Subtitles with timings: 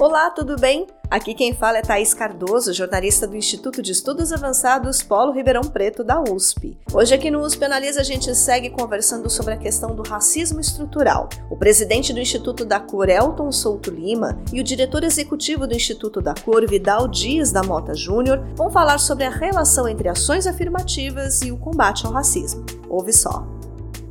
[0.00, 0.86] Olá, tudo bem?
[1.10, 6.02] Aqui quem fala é Thaís Cardoso, jornalista do Instituto de Estudos Avançados Polo Ribeirão Preto,
[6.02, 6.78] da USP.
[6.90, 11.28] Hoje aqui no USP Analisa a gente segue conversando sobre a questão do racismo estrutural.
[11.50, 16.22] O presidente do Instituto da Cor, Elton Souto Lima, e o diretor executivo do Instituto
[16.22, 21.42] da Cor, Vidal Dias da Mota Júnior, vão falar sobre a relação entre ações afirmativas
[21.42, 22.64] e o combate ao racismo.
[22.88, 23.59] Ouve só.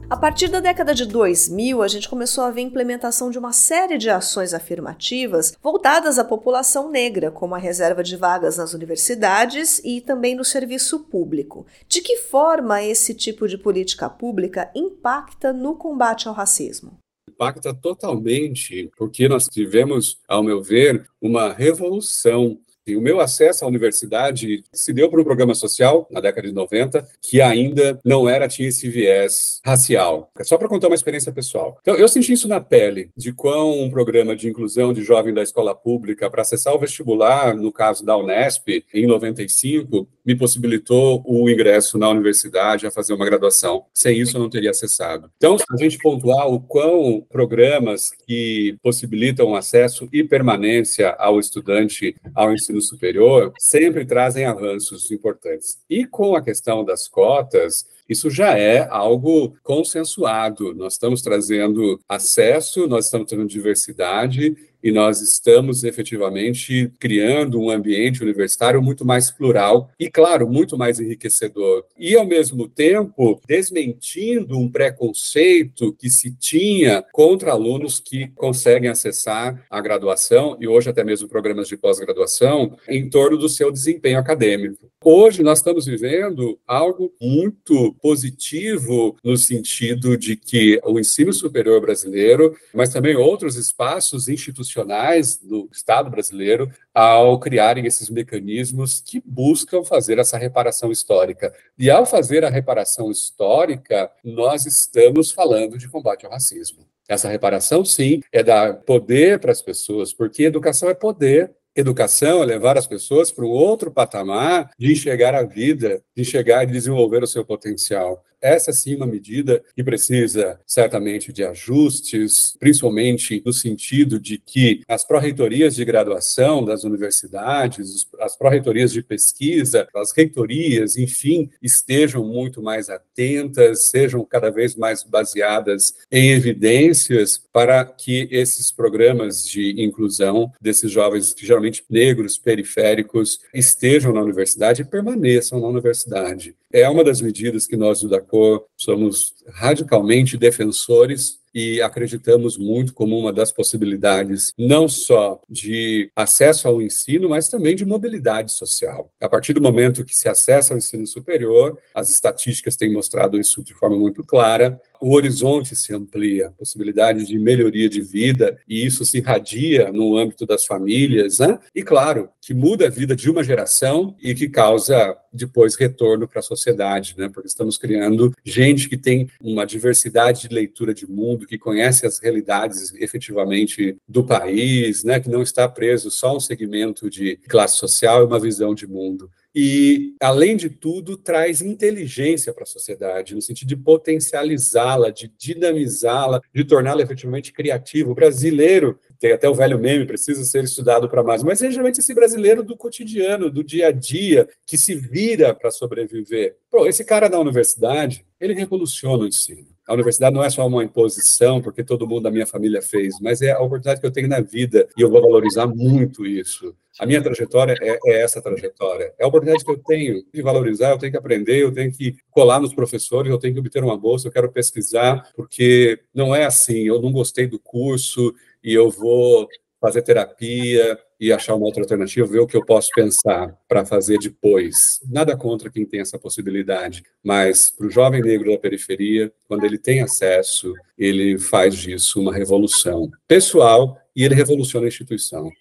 [0.09, 3.53] A partir da década de 2000, a gente começou a ver a implementação de uma
[3.53, 9.79] série de ações afirmativas voltadas à população negra, como a reserva de vagas nas universidades
[9.85, 11.67] e também no serviço público.
[11.87, 16.97] De que forma esse tipo de política pública impacta no combate ao racismo?
[17.29, 22.59] Impacta totalmente, porque nós tivemos, ao meu ver, uma revolução
[22.95, 27.05] o meu acesso à universidade se deu por um programa social, na década de 90,
[27.21, 30.31] que ainda não era, tinha esse viés racial.
[30.37, 31.77] É só para contar uma experiência pessoal.
[31.81, 35.43] Então, eu senti isso na pele, de quão um programa de inclusão de jovem da
[35.43, 41.49] escola pública para acessar o vestibular, no caso da Unesp, em 95, me possibilitou o
[41.49, 43.85] ingresso na universidade a fazer uma graduação.
[43.91, 45.31] Sem isso, eu não teria acessado.
[45.37, 52.15] Então, se a gente pontuar o quão programas que possibilitam acesso e permanência ao estudante
[52.35, 55.79] ao ensino superior sempre trazem avanços importantes.
[55.89, 60.75] E com a questão das cotas, isso já é algo consensuado.
[60.75, 68.21] Nós estamos trazendo acesso, nós estamos trazendo diversidade e nós estamos efetivamente criando um ambiente
[68.23, 71.85] universitário muito mais plural e, claro, muito mais enriquecedor.
[71.97, 79.65] E, ao mesmo tempo, desmentindo um preconceito que se tinha contra alunos que conseguem acessar
[79.69, 84.89] a graduação e hoje até mesmo programas de pós-graduação em torno do seu desempenho acadêmico.
[85.01, 92.53] Hoje nós estamos vivendo algo muito positivo no sentido de que o ensino superior brasileiro,
[92.73, 100.19] mas também outros espaços institucionais do Estado brasileiro ao criarem esses mecanismos que buscam fazer
[100.19, 101.53] essa reparação histórica.
[101.77, 106.85] E ao fazer a reparação histórica, nós estamos falando de combate ao racismo.
[107.07, 112.45] Essa reparação, sim, é dar poder para as pessoas, porque educação é poder, Educação é
[112.45, 117.23] levar as pessoas para um outro patamar de enxergar a vida, de enxergar e desenvolver
[117.23, 118.21] o seu potencial.
[118.41, 124.81] Essa sim é uma medida que precisa certamente de ajustes, principalmente no sentido de que
[124.87, 132.61] as pró-reitorias de graduação das universidades, as pró-reitorias de pesquisa, as reitorias, enfim, estejam muito
[132.61, 140.51] mais atentas, sejam cada vez mais baseadas em evidências para que esses programas de inclusão
[140.61, 146.55] desses jovens, geralmente negros, periféricos, estejam na universidade e permaneçam na universidade.
[146.71, 153.17] É uma das medidas que nós do DACOR somos radicalmente defensores e acreditamos muito como
[153.17, 159.11] uma das possibilidades, não só de acesso ao ensino, mas também de mobilidade social.
[159.19, 163.63] A partir do momento que se acessa ao ensino superior, as estatísticas têm mostrado isso
[163.63, 169.05] de forma muito clara, o horizonte se amplia, possibilidade de melhoria de vida, e isso
[169.05, 171.57] se irradia no âmbito das famílias, né?
[171.73, 176.39] e claro, que muda a vida de uma geração e que causa depois retorno para
[176.39, 177.29] a sociedade, né?
[177.29, 182.19] porque estamos criando gente que tem uma diversidade de leitura de mundo, que conhece as
[182.19, 185.19] realidades efetivamente do país, né?
[185.19, 188.87] que não está preso só a um segmento de classe social e uma visão de
[188.87, 195.31] mundo e, além de tudo, traz inteligência para a sociedade, no sentido de potencializá-la, de
[195.37, 198.11] dinamizá-la, de torná-la efetivamente criativa.
[198.11, 201.99] O brasileiro, tem até o velho meme, precisa ser estudado para mais, mas é geralmente
[201.99, 206.55] esse brasileiro do cotidiano, do dia a dia, que se vira para sobreviver.
[206.69, 209.67] Pô, esse cara na universidade, ele revoluciona o ensino.
[209.89, 213.41] A universidade não é só uma imposição, porque todo mundo da minha família fez, mas
[213.41, 216.75] é a oportunidade que eu tenho na vida e eu vou valorizar muito isso.
[216.99, 219.11] A minha trajetória é, é, essa trajetória.
[219.17, 222.15] É a oportunidade que eu tenho de valorizar, eu tenho que aprender, eu tenho que
[222.29, 226.45] colar nos professores, eu tenho que obter uma bolsa, eu quero pesquisar, porque não é
[226.45, 228.31] assim, eu não gostei do curso
[228.63, 229.47] e eu vou
[229.81, 234.17] fazer terapia e achar uma outra alternativa, ver o que eu posso pensar para fazer
[234.19, 234.99] depois.
[235.09, 239.77] Nada contra quem tem essa possibilidade, mas para o jovem negro da periferia, quando ele
[239.77, 245.51] tem acesso, ele faz disso uma revolução pessoal e ele revoluciona a instituição.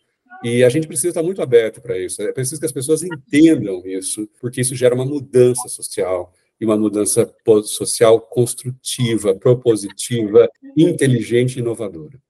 [0.44, 2.22] E a gente precisa estar muito aberto para isso.
[2.22, 6.76] É preciso que as pessoas entendam isso, porque isso gera uma mudança social e uma
[6.76, 7.32] mudança
[7.64, 12.20] social construtiva, propositiva, inteligente e inovadora.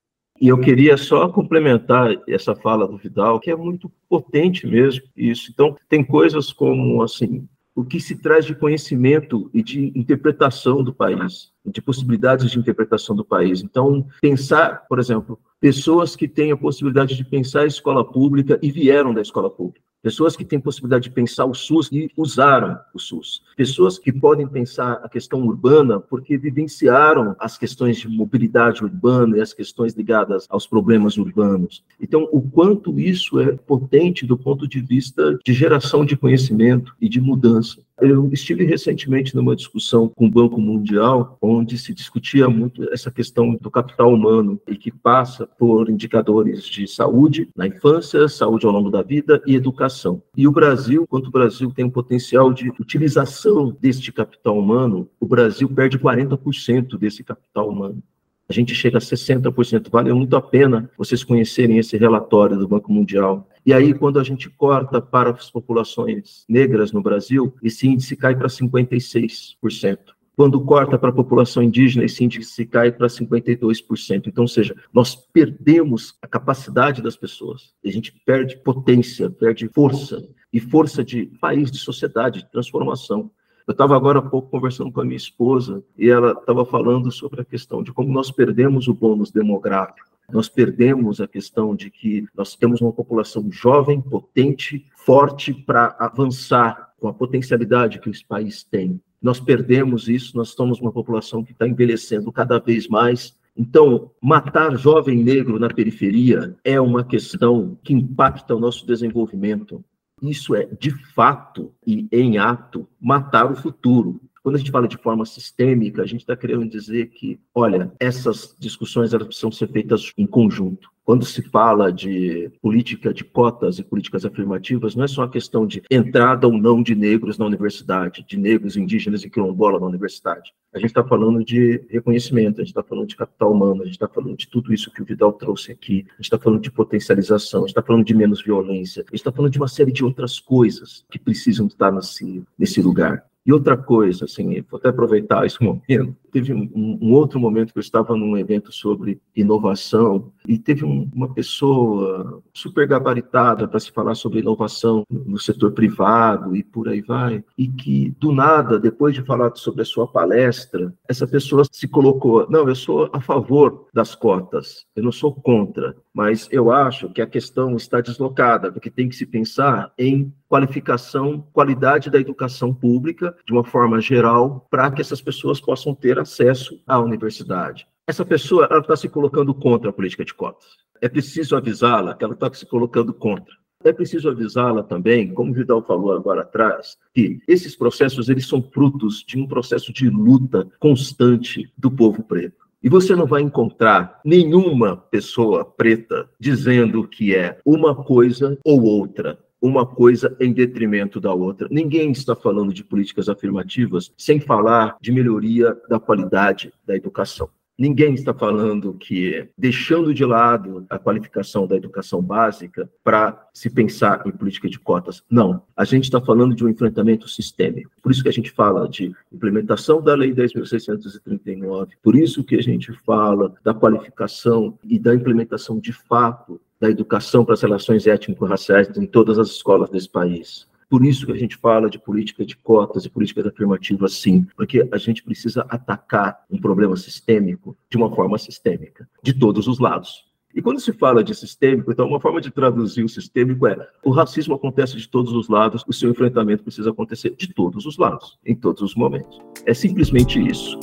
[0.41, 5.51] E eu queria só complementar essa fala do Vidal, que é muito potente mesmo isso.
[5.53, 10.93] Então, tem coisas como assim, o que se traz de conhecimento e de interpretação do
[10.93, 13.63] país, de possibilidades de interpretação do país.
[13.63, 18.71] Então, pensar, por exemplo, pessoas que têm a possibilidade de pensar a escola pública e
[18.71, 19.88] vieram da escola pública.
[20.01, 23.43] Pessoas que têm possibilidade de pensar o SUS e usaram o SUS.
[23.57, 29.41] Pessoas que podem pensar a questão urbana porque vivenciaram as questões de mobilidade urbana e
[29.41, 31.83] as questões ligadas aos problemas urbanos.
[32.01, 37.09] Então, o quanto isso é potente do ponto de vista de geração de conhecimento e
[37.09, 37.83] de mudança.
[38.01, 43.55] Eu estive recentemente numa discussão com o Banco Mundial, onde se discutia muito essa questão
[43.55, 48.89] do capital humano e que passa por indicadores de saúde na infância, saúde ao longo
[48.89, 50.23] da vida e educação.
[50.37, 55.27] E o Brasil, quanto o Brasil tem um potencial de utilização deste capital humano, o
[55.27, 58.01] Brasil perde 40% desse capital humano
[58.49, 59.91] a gente chega a 60%.
[59.91, 63.49] Vale muito a pena vocês conhecerem esse relatório do Banco Mundial.
[63.67, 68.35] E aí, quando a gente corta para as populações negras no Brasil, esse índice cai
[68.35, 69.99] para 56%.
[70.35, 74.29] Quando corta para a população indígena, esse índice cai para 52%.
[74.29, 77.75] Então, ou seja, nós perdemos a capacidade das pessoas.
[77.85, 80.23] A gente perde potência, perde força,
[80.53, 83.31] e força de país, de sociedade, de transformação.
[83.69, 87.43] Eu estava agora há pouco conversando com a minha esposa e ela estava falando sobre
[87.43, 90.09] a questão de como nós perdemos o bônus demográfico.
[90.33, 96.95] Nós perdemos a questão de que nós temos uma população jovem, potente, forte para avançar
[96.99, 98.99] com a potencialidade que esse país tem.
[99.21, 104.77] Nós perdemos isso, nós somos uma população que está envelhecendo cada vez mais, então, matar
[104.77, 109.85] jovem negro na periferia é uma questão que impacta o nosso desenvolvimento.
[110.23, 114.21] Isso é, de fato e em ato, matar o futuro.
[114.43, 118.57] Quando a gente fala de forma sistêmica, a gente está querendo dizer que, olha, essas
[118.59, 120.91] discussões elas precisam ser feitas em conjunto.
[121.09, 125.67] Quando se fala de política de cotas e políticas afirmativas, não é só a questão
[125.67, 130.53] de entrada ou não de negros na universidade, de negros, indígenas e quilombola na universidade.
[130.71, 133.95] A gente está falando de reconhecimento, a gente está falando de capital humano, a gente
[133.95, 136.71] está falando de tudo isso que o Vidal trouxe aqui, a gente está falando de
[136.71, 139.91] potencialização, a gente está falando de menos violência, a gente está falando de uma série
[139.91, 143.25] de outras coisas que precisam estar nesse, nesse lugar.
[143.47, 147.79] E outra coisa, assim, vou até aproveitar esse momento, teve um, um, outro momento que
[147.79, 153.91] eu estava num evento sobre inovação e teve um, uma pessoa super gabaritada para se
[153.93, 159.15] falar sobre inovação no setor privado e por aí vai, e que do nada, depois
[159.15, 163.87] de falar sobre a sua palestra, essa pessoa se colocou, não, eu sou a favor
[163.93, 168.91] das cotas, eu não sou contra, mas eu acho que a questão está deslocada, porque
[168.91, 174.91] tem que se pensar em qualificação, qualidade da educação pública, de uma forma geral, para
[174.91, 177.87] que essas pessoas possam acesso à universidade.
[178.07, 180.67] Essa pessoa está se colocando contra a política de cotas.
[181.01, 183.55] É preciso avisá-la que ela está se colocando contra.
[183.85, 188.61] É preciso avisá-la também, como o Vidal falou agora atrás, que esses processos eles são
[188.61, 192.67] frutos de um processo de luta constante do povo preto.
[192.83, 199.39] E você não vai encontrar nenhuma pessoa preta dizendo que é uma coisa ou outra
[199.61, 201.69] uma coisa em detrimento da outra.
[201.71, 207.51] Ninguém está falando de políticas afirmativas sem falar de melhoria da qualidade da educação.
[207.79, 214.27] Ninguém está falando que, deixando de lado a qualificação da educação básica para se pensar
[214.27, 215.23] em política de cotas.
[215.31, 215.63] Não.
[215.77, 217.93] A gente está falando de um enfrentamento sistêmico.
[218.03, 221.91] Por isso que a gente fala de implementação da Lei 10.639.
[222.03, 227.45] Por isso que a gente fala da qualificação e da implementação de fato da educação
[227.45, 230.67] para as relações étnico-raciais em todas as escolas desse país.
[230.89, 234.89] Por isso que a gente fala de política de cotas e políticas afirmativas, sim, porque
[234.91, 240.27] a gente precisa atacar um problema sistêmico de uma forma sistêmica, de todos os lados.
[240.55, 244.11] E quando se fala de sistêmico, então uma forma de traduzir o sistêmico é o
[244.11, 248.39] racismo acontece de todos os lados, o seu enfrentamento precisa acontecer de todos os lados,
[248.45, 249.39] em todos os momentos.
[249.67, 250.79] É simplesmente isso.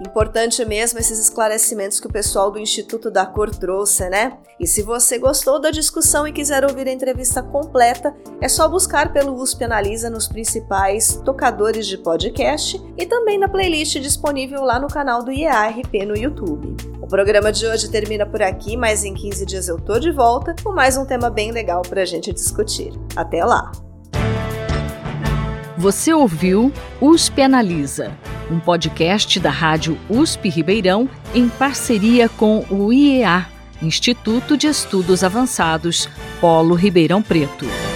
[0.00, 4.38] Importante mesmo esses esclarecimentos que o pessoal do Instituto da Cor trouxe, né?
[4.58, 9.12] E se você gostou da discussão e quiser ouvir a entrevista completa, é só buscar
[9.12, 14.88] pelo USP Analisa nos principais tocadores de podcast e também na playlist disponível lá no
[14.88, 16.76] canal do IARP no YouTube.
[17.02, 20.54] O programa de hoje termina por aqui, mas em 15 dias eu tô de volta
[20.62, 22.90] com mais um tema bem legal para a gente discutir.
[23.14, 23.70] Até lá!
[25.76, 28.10] Você ouviu USP Analisa
[28.50, 33.46] um podcast da Rádio USP Ribeirão em parceria com o IEA,
[33.80, 36.08] Instituto de Estudos Avançados,
[36.40, 37.89] Polo Ribeirão Preto.